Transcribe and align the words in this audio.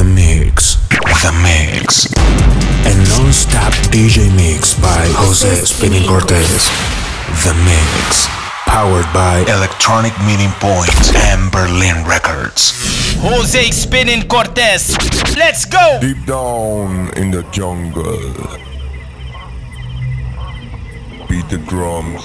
the 0.00 0.06
mix. 0.14 0.76
The 1.20 1.32
mix. 1.44 2.06
A 2.88 2.92
non-stop 3.12 3.74
DJ 3.92 4.34
mix 4.34 4.72
by 4.80 5.04
Jose 5.20 5.66
Spinnin 5.66 6.08
Cortez. 6.08 6.70
The 7.44 7.52
mix. 7.68 8.26
Powered 8.64 9.04
by 9.12 9.40
Electronic 9.40 10.14
Meeting 10.24 10.48
Points 10.58 11.12
Point 11.12 11.16
and 11.28 11.52
Berlin 11.52 12.02
Records. 12.08 12.72
Jose 13.20 13.70
Spinnin 13.72 14.26
Cortez. 14.26 14.96
Let's 15.36 15.66
go! 15.66 15.98
Deep 16.00 16.24
down 16.24 17.12
in 17.18 17.30
the 17.30 17.42
jungle. 17.52 18.32
Beat 21.28 21.46
the 21.50 21.58
drums. 21.68 22.24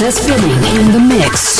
Princess 0.00 0.26
fitting 0.26 0.80
in 0.80 0.92
the 0.92 0.98
mix. 0.98 1.59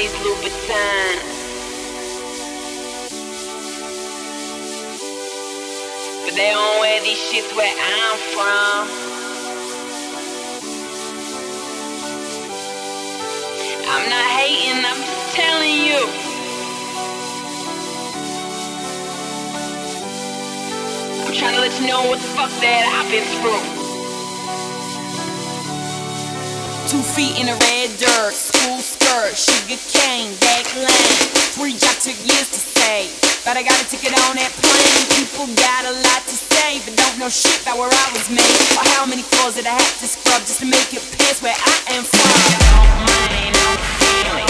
these 0.00 0.12
Louboutins. 0.24 1.20
But 6.24 6.34
they 6.34 6.50
don't 6.56 6.80
wear 6.80 7.02
these 7.02 7.18
shits 7.18 7.54
where 7.54 7.68
I'm 7.68 8.18
from. 8.32 8.88
I'm 13.92 14.08
not 14.08 14.26
hating, 14.40 14.84
I'm 14.86 15.00
just 15.04 15.34
telling 15.36 15.76
you. 15.84 16.00
I'm 21.26 21.34
trying 21.34 21.54
to 21.56 21.60
let 21.60 21.78
you 21.78 21.86
know 21.88 22.08
what 22.08 22.20
the 22.20 22.28
fuck 22.28 22.50
that 22.62 22.88
I've 22.96 23.10
been 23.12 23.28
through. 23.36 23.64
Two 26.88 27.02
feet 27.12 27.38
in 27.38 27.46
the 27.48 27.56
red 27.66 27.98
dirt 27.98 28.49
school 28.60 28.80
skirt, 28.80 29.32
sugar 29.36 29.80
cane, 29.88 30.36
back 30.40 30.68
lane. 30.76 31.16
Three 31.56 31.72
jobs 31.72 32.04
took 32.04 32.18
years 32.28 32.48
to 32.52 32.60
save, 32.60 33.08
but 33.44 33.56
I 33.56 33.62
got 33.62 33.80
a 33.80 33.86
ticket 33.88 34.12
on 34.28 34.36
that 34.36 34.52
plane. 34.60 35.04
People 35.16 35.48
got 35.56 35.88
a 35.88 35.94
lot 36.04 36.22
to 36.28 36.36
say, 36.36 36.80
but 36.84 36.96
don't 36.96 37.18
know 37.18 37.28
shit 37.28 37.62
about 37.62 37.78
where 37.78 37.88
I 37.88 38.08
was 38.12 38.28
made. 38.28 38.60
Or 38.76 38.84
how 38.96 39.06
many 39.06 39.22
floors 39.22 39.54
did 39.56 39.66
I 39.66 39.72
have 39.80 39.96
to 40.00 40.06
scrub 40.06 40.40
just 40.44 40.60
to 40.60 40.66
make 40.66 40.92
it 40.92 41.00
past 41.16 41.42
where 41.42 41.56
I 41.56 41.96
am 41.96 42.04
from. 42.04 42.28
No 42.60 42.76
money, 43.08 43.44
no 43.48 43.68
family. 43.96 44.49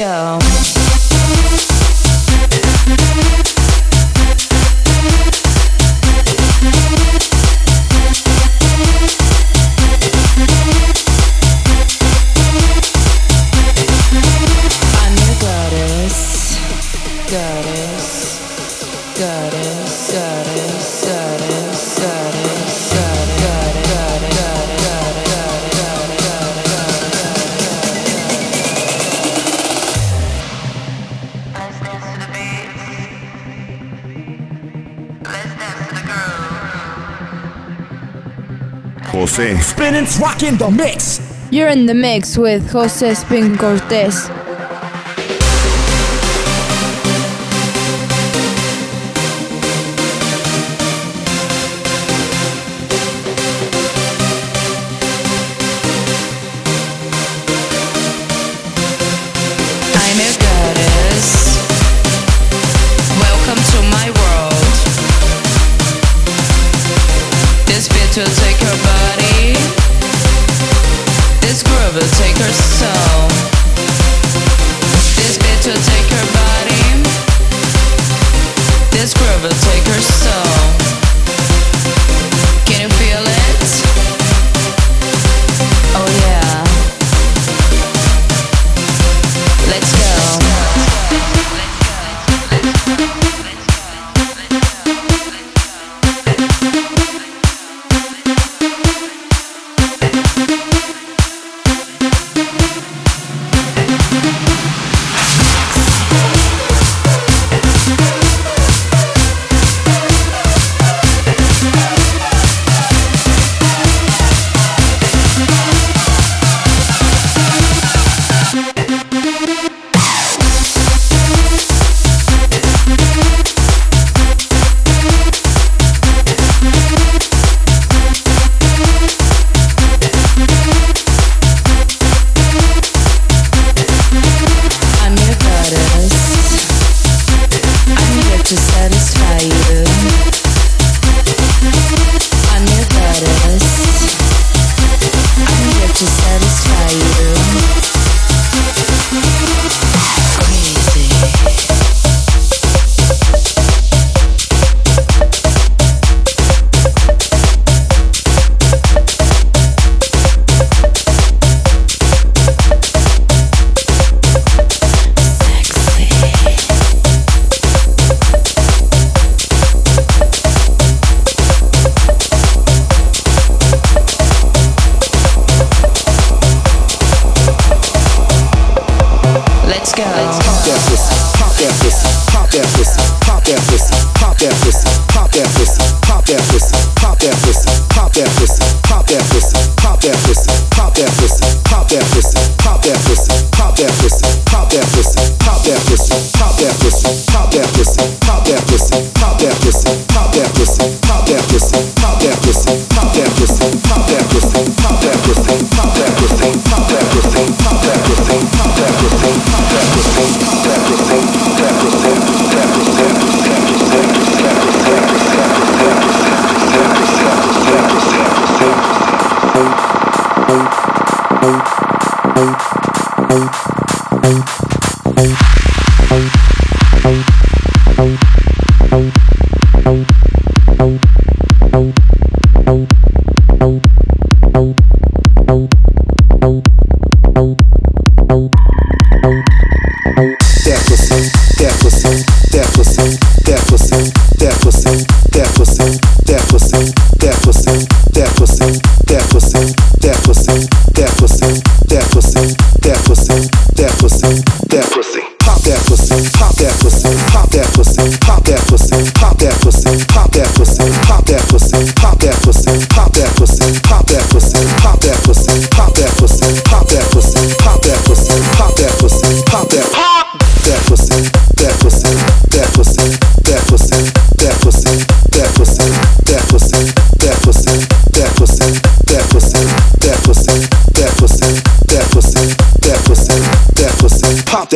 go. 0.00 0.39
Spinnin, 39.40 40.04
rocking 40.20 40.58
the 40.58 40.70
mix. 40.70 41.18
You're 41.50 41.68
in 41.68 41.86
the 41.86 41.94
mix 41.94 42.36
with 42.36 42.70
Jose 42.70 43.14
Spin 43.14 43.56
Cortez. 43.56 44.28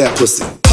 That 0.05 0.19
pussy. 0.19 0.64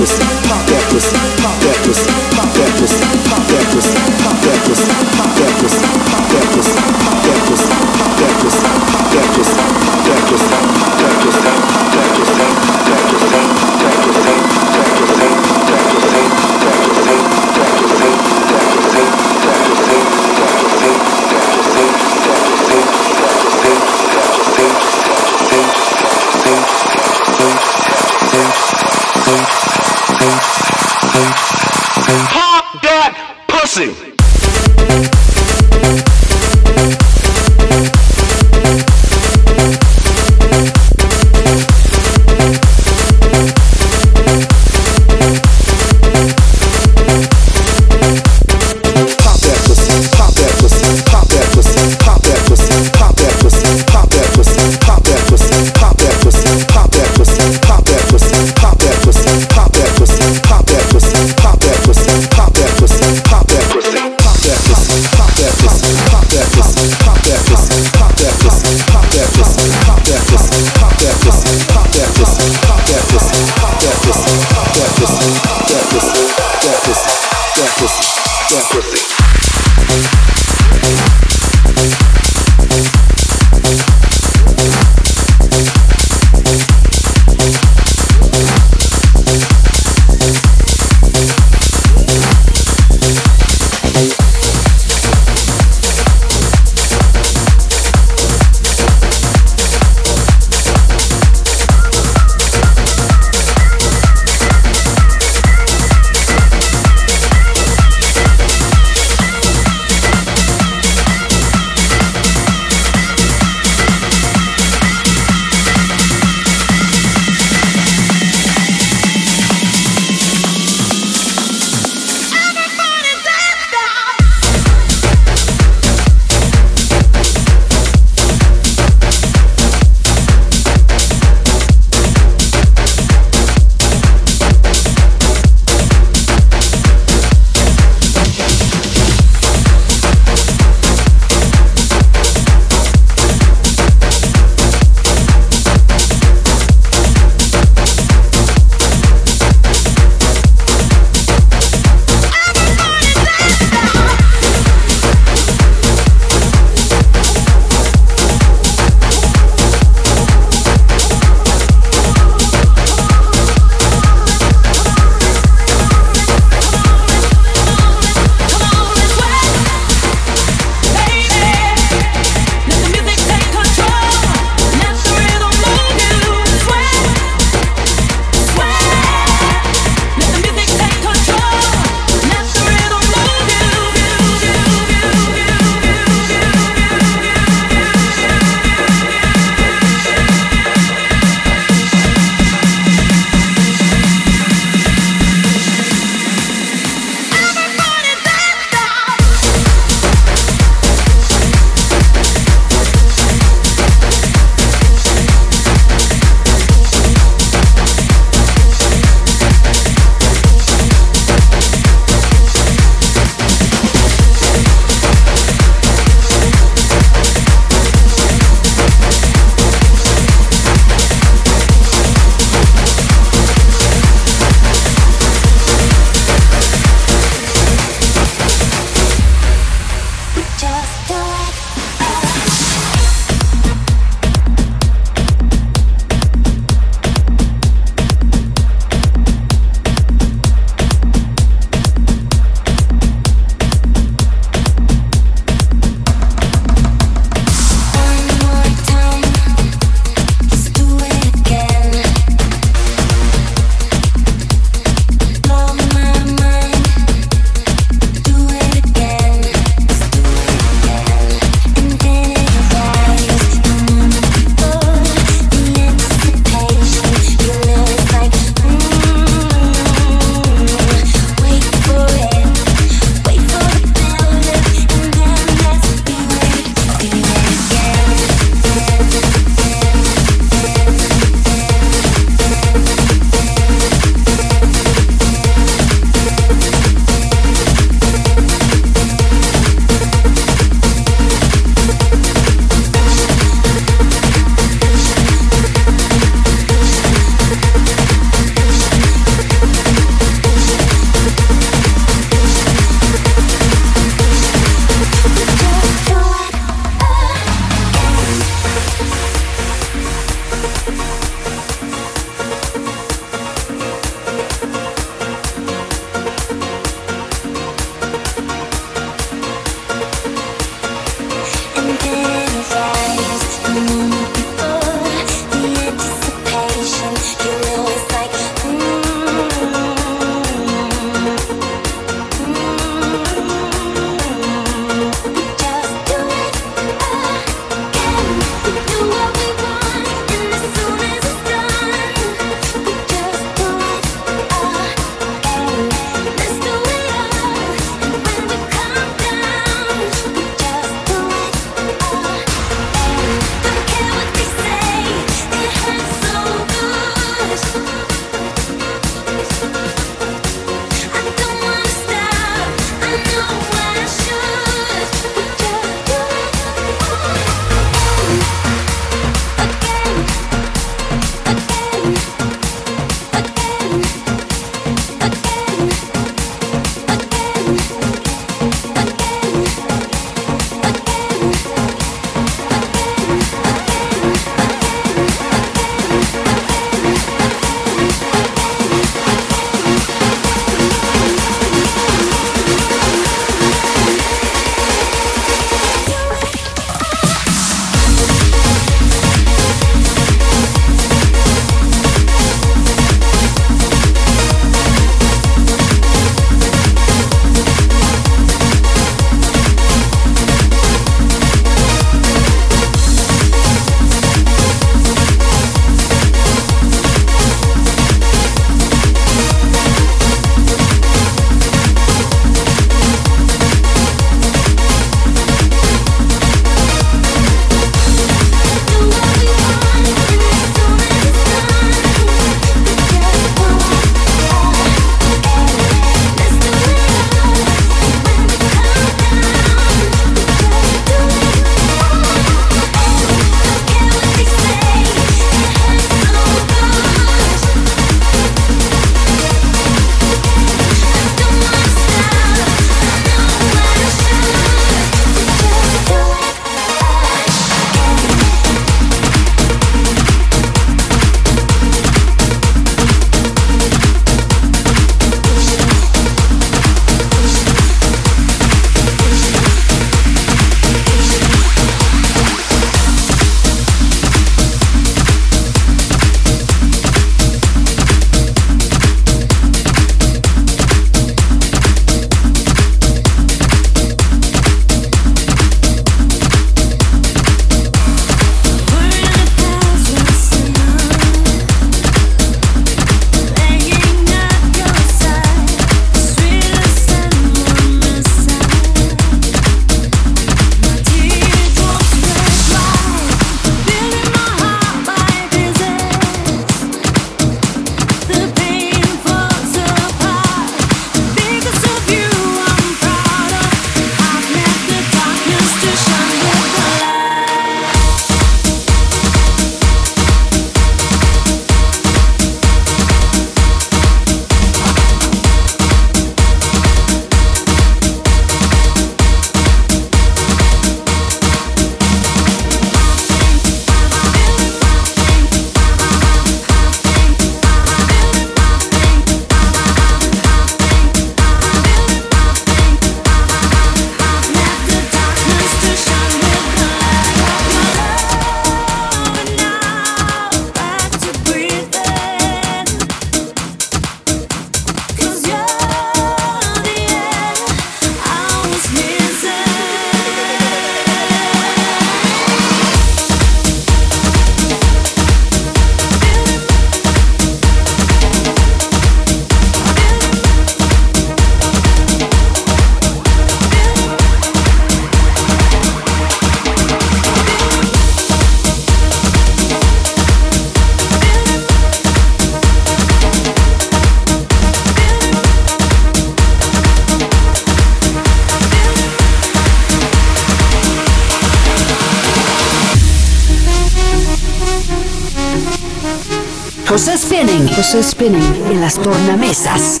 Spinning, 597.99 598.71
en 598.71 598.79
las 598.79 598.95
tornamesas. 598.95 600.00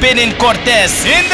Spinning 0.00 0.34
Cortez. 0.38 1.04
In 1.04 1.29